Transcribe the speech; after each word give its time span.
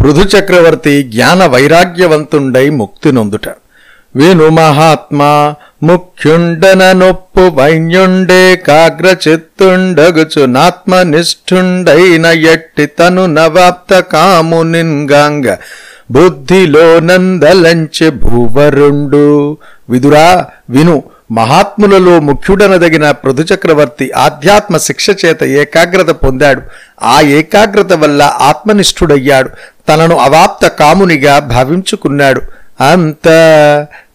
పృథు 0.00 0.36
చక్రవర్తి 0.36 1.02
జ్ఞాన 1.02 1.46
వైరాగ్యవంతుండై 1.46 2.68
ముక్తి 2.70 3.12
నొందుట. 3.12 3.48
విను 4.16 4.48
మహాత్మా 4.48 5.54
ముఖ్యుండన 5.82 6.92
నొప్పు 6.92 7.40
వైన్యుండే 7.40 8.56
కాగ్ర 8.56 9.16
నాత్మనిష్ఠుండైన 10.44 12.26
ఎట్టి 12.26 12.86
తను 12.86 13.26
నవాప్త 13.26 13.98
కామునింగాంగ 13.98 15.56
బుద్ధిలో 16.10 17.00
నందలంచె 17.00 18.10
భూవరుండు. 18.10 19.56
విదురా 19.88 20.46
విను 20.70 21.02
మహాత్ములలో 21.32 22.20
ముఖ్యుడనదగిన 22.20 23.10
పృథుచక్రవర్తి 23.10 24.10
ఆధ్యాత్మ 24.10 24.76
శిక్ష 24.76 25.06
చేత 25.24 25.44
ఏకాగ్రత 25.44 26.10
పొందాడు. 26.10 26.62
ఆ 27.02 27.20
ఏకాగ్రత 27.20 27.92
వల్ల 27.92 28.22
ఆత్మనిష్ఠుడయ్యాడు. 28.40 29.50
తనను 29.90 30.16
అవాప్త 30.18 30.66
కామునిగా 30.80 31.38
భావించుకున్నాడు. 31.54 32.42
అంత 32.80 33.28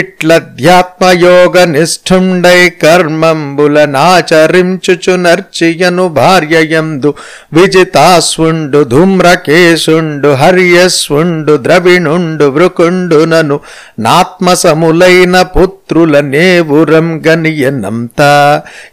ఇట్ల 0.00 0.38
ధ్యాత్మయోగ 0.60 1.64
నిష్ఠుండై 1.64 2.68
కర్మంబుల 2.84 3.84
నాచరించుచు 3.96 5.16
నర్చియను 5.16 6.08
భార్యయందు 6.20 7.12
విజితాస్వుండు 7.52 8.82
ధూమ్రకేశుండు 8.84 10.30
హర్యస్వుండు 10.40 11.54
ద్రవిణుండు 11.56 12.44
వృకుండునను 12.44 13.56
నాత్మసములైన 14.00 15.42
పుత్రుల 15.56 16.20
నేవురం 16.20 17.08
గనియనంత 17.26 18.20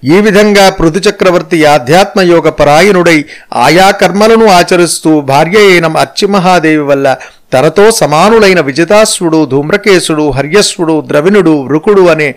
ఈ 0.03 0.17
విధంగా 0.22 0.70
పృథు 0.70 1.02
చక్రవర్తి 1.08 1.59
ఆధ్యాత్మయోగ 1.66 2.50
పరాయణుడై 2.50 3.20
ఆయా 3.66 3.92
కర్మలను 3.92 4.48
ఆచరిస్తూ 4.59 5.14
భార్య 5.22 5.59
అయిన 5.67 5.86
అచ్చిమహాదేవి 5.98 6.86
వల్ల 6.92 7.17
తనతో 7.54 7.86
సమానులైన 7.92 8.60
విజితాశ్వుడు 8.60 9.45
ధూమ్రకేశుడు 9.45 10.26
హర్యస్వుడు 10.32 10.93
ద్రవిణుడు 11.08 11.54
వృకుడు 11.70 12.04
అనే 12.08 12.27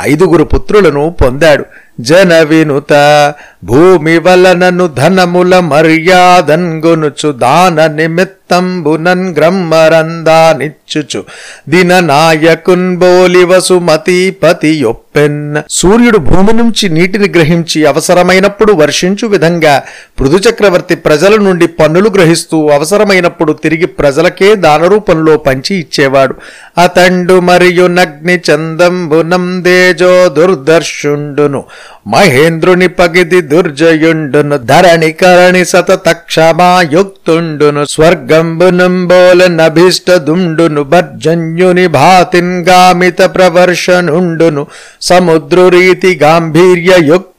ఐదుగురు 0.00 0.44
పుత్రులను 0.44 1.02
పొందాడు. 1.22 1.64
జన 2.08 2.32
వినుత 2.42 2.92
భూమి 3.64 4.18
వలనను 4.18 4.86
ధనముల 4.98 5.60
మర్యాదన్గొనుచు 5.60 7.32
దాన 7.42 7.86
నిమిత్తంబునన్ 7.86 9.26
గ్రమ్మరందానిచ్చుచు 9.36 11.20
దిన 11.68 12.00
నాయకున్ 12.00 12.96
బోలి 12.96 13.44
వసుమతీపతి 13.44 14.72
ఒప్పెన్న 14.84 15.62
సూర్యుడు 15.70 16.18
భూమి 16.18 16.52
నుంచి 16.52 16.88
నీటిని 16.88 17.28
గ్రహించి 17.28 17.80
అవసరమైనప్పుడు 17.86 18.72
వర్షించు 18.72 19.26
విధంగా 19.26 19.74
పృథు 20.18 20.40
చక్రవర్తి 20.48 20.96
ప్రజల 21.06 21.36
నుండి 21.36 21.66
పన్నులు 21.80 22.10
గ్రహిస్తూ 22.10 22.58
అవసరమైనప్పుడు 22.68 23.52
తిరిగి 23.52 23.86
ప్రజలకే 24.00 24.54
దాన 24.56 24.82
రూపంలో 24.86 25.36
పంచి 25.36 25.74
ఇచ్చేవాడు. 25.76 26.34
అతండు 26.78 27.40
మరియు 27.40 27.86
నగ్ని 27.98 28.36
చందంబునం 28.50 29.46
దేజో 29.64 30.28
దుర్దర్శుండును. 30.28 31.62
మహేంద్రుని 32.06 32.88
పగిది 32.92 33.40
దుర్జయుండును 33.42 34.56
ధరణి 34.64 35.10
కరణి 35.12 35.64
సతత 35.64 36.08
క్షమాయుక్తుండును 36.22 37.84
స్వర్గంబునంబోల 37.84 39.40
నభిష్ట 39.54 40.10
దుండును 40.22 40.84
భర్జన్యుని 40.84 41.86
భాతిన్ 41.94 42.54
గామిత 42.64 43.22
ప్రవర్షనుండును 43.34 44.64
సముద్రురీతి 45.02 45.80
రీతి 45.82 46.12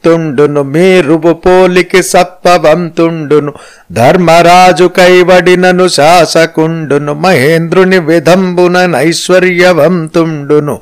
గాంభీర్య 0.06 0.62
మీరుబు 0.62 1.32
పోలికి 1.32 2.02
సత్వవంతుండును. 2.02 3.52
ధర్మరాజు 3.92 4.84
కైవడినను 4.84 5.88
శాసకుండును 5.88 7.14
మహేంద్రుని 7.14 7.98
విధంబున 7.98 8.86
నైశ్వర్యవంతుండును. 8.86 10.80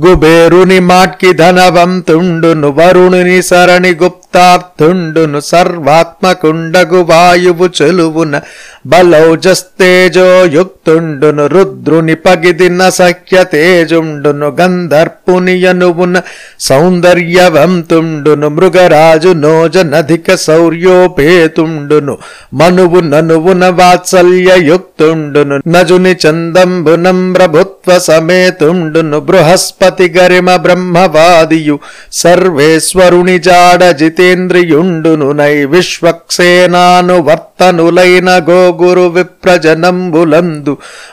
గుబేరుని 0.00 0.80
మాట్కి 0.80 1.32
ధనవంతుండును 1.32 2.68
వరుణుని 2.68 3.42
సరణి 3.42 3.90
గుప్తార్థుండును 4.02 5.40
సర్వాత్మకుండగు 5.40 7.00
వాయువు 7.02 7.68
చెలువున 7.82 8.40
బలౌజస్తేజో 8.86 10.44
యుక్తుండును 10.44 11.46
రుద్రుని 11.46 12.14
పగిదిన 12.14 12.88
సఖ్య 12.88 13.44
తేజుండును 13.44 14.56
గంధర్పుని 14.60 15.56
యనువున 15.60 16.16
సౌందర్యవంతుండును 16.60 18.48
మృగరాజు 18.62 19.30
నోజనధిక 19.42 20.34
శౌర్యోపేతుండును 20.42 22.14
మనువు 22.54 23.00
ననువున 23.06 23.64
వాత్సల్యయుక్తుండును 23.78 25.56
నజుని 25.72 26.12
చందంబునం 26.22 27.20
ప్రభుత్వ 27.34 27.98
సమేతుండును 28.02 29.18
బృహస్పతి 29.22 30.08
గరిమ 30.14 30.54
బ్రహ్మవాదియు 30.62 31.76
సర్వేశ్వరుని 32.20 33.36
జాడ 33.40 33.82
జితేంద్రియుండును 34.00 35.30
నై 35.32 35.54
విశ్వక్సేనానువర్త 35.72 37.51
వర్తనులైన 37.62 38.30
గోగురు 38.46 39.04
విప్రజనంబులందు 39.14 40.72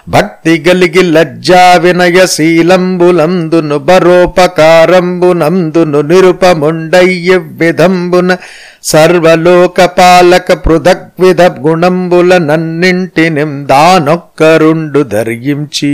భక్తి 0.09 0.53
గలిగి 0.65 1.03
లజ్జా 1.07 1.61
వినయశీలంబులందును 1.83 3.77
బరోపకారంబునందును 3.87 5.99
నిరుపముండయ్య 6.09 7.37
విధంబున 7.59 8.29
సర్వలోకపాలక 8.83 10.51
పృథగ్విధ 10.63 11.41
గుణంబుల 11.59 12.31
నన్నింటిని 12.43 13.43
దానొక్కరుండు 13.65 15.01
ధరించి 15.09 15.91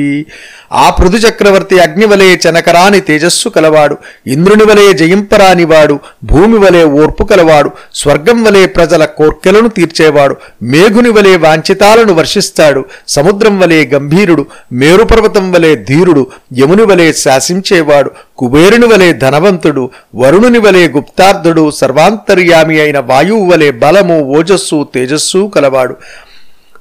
ఆ 0.76 0.86
పృథు 0.90 1.18
చక్రవర్తి 1.18 1.76
అగ్నివలే 1.80 2.28
చనకరాని 2.44 3.00
తేజస్సు 3.00 3.50
కలవాడు 3.50 3.96
ఇంద్రుని 4.28 4.66
వలె 4.66 4.86
జయింపరానివాడు 4.94 5.96
భూమి 6.24 6.58
వలె 6.58 6.84
ఓర్పు 7.00 7.24
కలవాడు 7.24 7.70
స్వర్గం 7.94 8.40
వలె 8.44 8.64
ప్రజల 8.76 9.06
కోర్కెలను 9.18 9.70
తీర్చేవాడు 9.70 10.36
మేఘుని 10.66 11.12
వలె 11.12 11.34
వాంఛితాలను 11.38 12.14
వర్షిస్తాడు 12.14 12.84
సముద్రం 13.08 13.58
వలె 13.60 13.80
గంభీరుడు 13.94 14.46
మేరుపర్వతం 14.76 15.48
వలె 15.52 15.74
ధీరుడు 15.90 16.26
యముని 16.62 16.86
వలె 16.86 17.08
శాసించేవాడు 17.22 18.12
కుబేరుని 18.36 18.88
వలె 18.88 19.10
ధనవంతుడు 19.20 19.84
వరుణుని 20.16 20.60
వలె 20.60 20.86
గుప్తార్థుడు 20.88 21.64
సర్వాంతర్యామి 21.78 22.75
అయిన 22.80 23.00
వాయువు 23.00 23.52
వలె 23.52 23.72
బలము 23.72 24.20
ఓజస్సు 24.20 24.88
తేజస్సు 24.94 25.52
కలవాడు. 25.56 25.96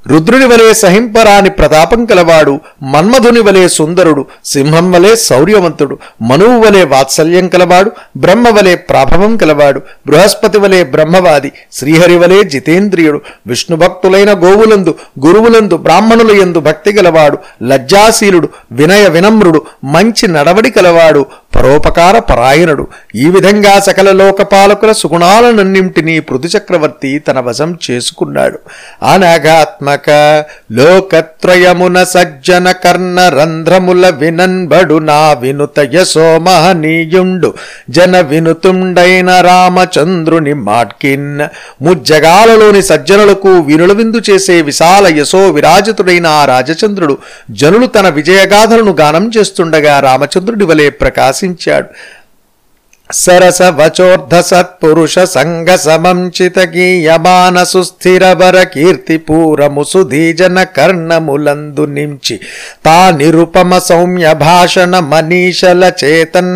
రుద్రుని 0.06 0.44
వలె 0.44 0.74
సహింపరాని 0.74 1.50
ప్రతాపం 1.50 2.04
కలవాడు. 2.04 2.60
మన్మధుని 2.82 3.40
వలె 3.40 3.68
సుందరుడు 3.68 4.26
సింహం 4.44 4.92
వలె 4.92 5.16
శౌర్యవంతుడు. 5.16 5.98
మనువు 6.22 6.60
వలె 6.60 6.84
వాత్సల్యం 6.84 7.48
కలవాడు. 7.48 7.92
బ్రహ్మ 8.16 8.48
వలె 8.48 8.74
ప్రాభవం 8.74 9.36
కలవాడు. 9.36 9.82
బృహస్పతి 10.06 10.58
వలె 10.58 10.84
బ్రహ్మవాది. 10.84 11.52
శ్రీహరి 11.72 12.16
వలె 12.16 12.42
జితేంద్రియుడు. 12.42 13.20
విష్ణు 13.46 13.76
భక్తులైన 13.76 14.30
గోవులందు 14.32 14.94
గురువులందు 15.26 15.76
బ్రాహ్మణుల 15.76 16.40
యందు 16.40 16.60
భక్తి 16.60 16.92
గలవాడు. 16.92 17.38
లజ్జాశీలుడు 17.62 18.48
వినయ 18.72 19.08
వినమ్రుడు. 19.08 19.62
మంచి 19.84 20.28
నడవడి 20.28 20.70
కలవాడు. 20.70 21.26
పరోపకార 21.54 22.14
పరాయణుడు. 22.30 22.84
ఈ 23.14 23.26
విధంగా 23.26 23.72
సకల 23.80 24.08
లోకపాలకుల 24.12 24.92
సుగుణాలనన్నింటినీ 24.92 26.14
పృథు 26.20 26.48
చక్రవర్తి 26.54 27.10
తన 27.18 27.38
వశం 27.40 27.70
చేసుకున్నాడు. 27.84 28.58
అనగాత్మక 29.12 30.08
లోకత్రయమున 30.78 31.98
సజ్జన 32.04 32.66
కర్ణ 32.84 33.18
రంధ్రముల 33.36 34.04
వినన్బడు 34.20 34.98
నా 35.10 35.20
వినుత 35.42 35.78
యశో 35.94 36.28
మహనీయుండు 36.38 37.50
జన 37.90 38.14
వినుతుండైన 38.30 39.30
రామచంద్రుని 39.40 40.54
మాట్కిన్ 40.68 41.28
ముజ్జగాలలోని 41.82 42.82
సజ్జనులకు 42.82 43.52
వినులవిందు 43.68 44.20
చేసే 44.28 44.56
విశాల 44.62 45.06
యశో 45.18 45.42
విరాజితుడైన 45.50 46.26
ఆ 46.38 46.44
రాజచంద్రుడు 46.44 47.16
జనులు 47.60 47.86
తన 47.96 48.06
విజయగాథలను 48.18 48.92
గానం 49.00 49.26
చేస్తుండగా 49.36 49.94
రామచంద్రుడి 50.00 50.64
వలె 50.64 50.86
ప్రకాశించాడు 51.44 51.88
సరస 53.10 53.62
వచోర్ధ 53.78 54.34
సత్పురుష 54.40 55.14
సంగ 55.34 55.76
సమంచిత 55.76 56.58
గీయమాన 56.74 57.56
సుస్థిరవర 57.64 58.56
కీర్తిపూరము 58.74 59.84
సుధీజన 59.84 60.56
కర్ణములందు 60.76 61.84
నించి. 61.86 62.36
తా 62.86 62.96
నిరుపమ 63.10 63.78
సౌమ్య 63.78 64.26
భాషణ 64.40 64.98
మనీషల 65.12 65.92
చేతన్ 66.02 66.54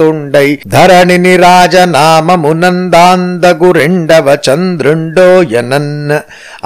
బ్రజానురక్తుండై 0.00 0.58
ధరణిని 0.66 1.36
రాజనామమునందాందగు 1.36 3.72
రెండవ 3.72 4.38
చంద్రుండో 4.46 5.28
చంద్రుండోయనన్ 5.42 6.16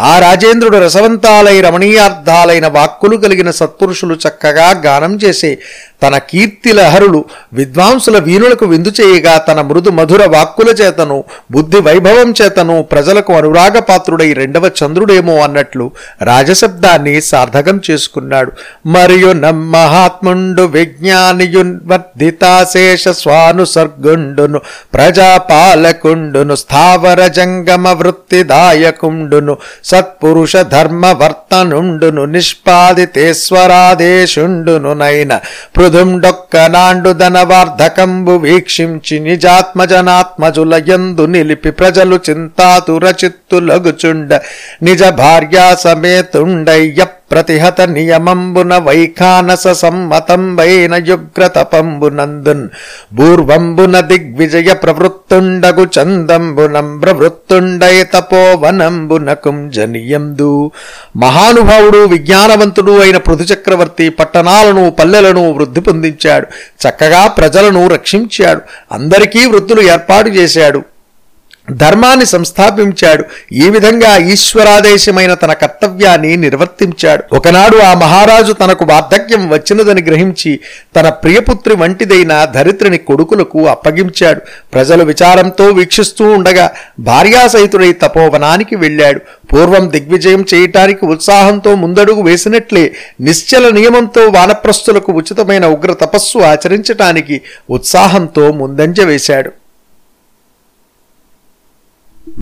ఆ 0.03 0.19
రాజేంద్రుడు 0.19 0.77
రసవంతాలై 0.77 1.57
రమణీయార్థాలైన 1.61 2.69
వాక్కులు 2.69 3.17
కలిగిన 3.17 3.51
సత్పురుషులు 3.51 4.15
చక్కగా 4.25 4.71
గానం 4.87 5.15
చేసే 5.25 5.59
తన 6.03 6.19
కీర్తిలహరులు 6.31 7.21
విద్వాంసుల 7.53 8.19
వీణులకు 8.19 8.67
విందు 8.67 8.93
చేయగా 8.99 9.39
తన 9.49 9.61
మృదు 9.61 9.91
మధుర 9.91 10.27
వాక్కుల 10.27 10.71
చేతను 10.81 11.25
బుద్ధి 11.51 11.79
వైభవం 11.79 12.35
చేతను 12.41 12.83
ప్రజలకు 12.93 13.33
అనురాగ 13.33 13.79
పాత్రుడై 13.89 14.33
రెండవ 14.33 14.71
చంద్రుడేమో 14.81 15.41
అన్నట్లు 15.41 15.93
రాజశబ్దాన్ని 16.23 17.21
సార్థకం 17.31 17.81
చేసుకున్నాడు. 17.91 18.51
మరియు 18.87 19.33
నమ్మహాత్ముండు 19.45 20.65
విజ్ఞానియున్వర్ధితాశేష 20.75 23.09
స్వానుసర్గుండును 23.25 24.61
ప్రజాపాలకుండును 24.95 26.55
స్థావర 26.63 27.21
జంగమ 27.35 27.89
వృత్తిదాయకుండును 27.99 29.55
సత్పురుష 29.85 30.57
ధర్మవర్తనుండును 30.75 32.25
నిష్పాదితేశ్వరాదేశుండును 32.35 34.95
నైన 34.95 35.33
పృథుండొక్క 35.77 36.57
నాండు 36.75 37.13
ధనవార్ధకంబు 37.21 38.35
వీక్షించి 38.45 39.19
నిజాత్మజనాత్మజుల 39.21 40.75
యందు 40.87 41.25
నిలిపి 41.33 41.71
ప్రజలు 41.79 42.17
చింతాతురచిత్తులగుచుండ 42.27 44.31
నిజ 44.85 45.03
భార్యా 45.15 45.65
సమేతుండయ్య 45.81 47.04
ప్రతిహత 47.35 47.81
నియమంబున 47.81 48.77
వైఖానస 48.77 49.69
సమ్మతంబైన 49.69 50.95
యుగ్రతపంబునందున్ 50.95 52.69
పూర్వంబున 53.19 54.01
దిగ్విజయ 54.01 54.75
ప్రవృత్తుండగు 54.75 55.87
చందంబునం 55.99 57.01
ప్రవృత్తుండై 57.01 58.03
తపోవనంబునకుం 58.03 59.71
జనియందు. 59.71 60.71
మహానుభావుడు 61.17 61.99
విజ్ఞానవంతుడు 61.99 63.01
అయిన 63.01 63.17
పృథు 63.17 63.53
చక్రవర్తి 63.55 64.09
పట్టణాలను 64.09 64.91
పల్లెలను 64.91 65.53
వృద్ధి 65.53 65.81
పొందించాడు. 65.81 66.47
చక్కగా 66.89 67.27
ప్రజలను 67.27 67.89
రక్షించాడు. 67.89 68.61
అందరికీ 68.93 69.47
వృత్తులు 69.47 69.81
ఏర్పాటు 69.81 70.29
చేశాడు. 70.29 70.83
ధర్మాన్ని 71.69 72.27
సంస్థాపించాడు. 72.27 73.25
ఈ 73.53 73.71
విధంగా 73.71 74.17
ఈశ్వరాదేశమైన 74.17 75.35
తన 75.35 75.53
కర్తవ్యాన్ని 75.53 76.37
నిర్వర్తించాడు. 76.37 77.37
ఒకనాడు 77.37 77.77
ఆ 77.77 77.95
మహారాజు 77.95 78.53
తనకు 78.53 78.85
వార్ధక్యం 78.85 79.49
వచ్చినదని 79.49 80.03
గ్రహించి 80.03 80.61
తన 80.97 81.09
ప్రియపుత్రి 81.09 81.77
వంటిదైన 81.77 82.45
ధరిత్రిని 82.45 82.99
కొడుకులకు 82.99 83.69
అప్పగించాడు. 83.69 84.41
ప్రజలు 84.73 85.05
విచారంతో 85.05 85.65
వీక్షిస్తూ 85.65 86.25
ఉండగా 86.25 86.71
భార్యాసహితుడై 87.01 87.93
తపోవనానికి 87.93 88.77
వెళ్ళాడు. 88.77 89.21
పూర్వం 89.53 89.91
దిగ్విజయం 89.91 90.45
చేయటానికి 90.55 91.07
ఉత్సాహంతో 91.07 91.75
ముందడుగు 91.75 92.23
వేసినట్లే 92.23 92.95
నిశ్చల 93.21 93.69
నియమంతో 93.69 94.27
వానప్రస్తులకు 94.27 95.13
ఉచితమైన 95.13 95.67
ఉగ్ర 95.67 95.93
తపస్సు 95.93 96.39
ఆచరించటానికి 96.39 97.41
ఉత్సాహంతో 97.71 98.53
ముందంజ 98.53 99.01
వేశాడు. 99.01 99.64